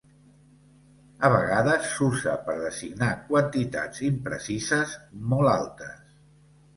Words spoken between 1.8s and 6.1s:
s'usa per designar quantitats imprecises molt altes.